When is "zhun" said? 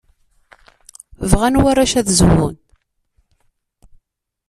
2.19-2.55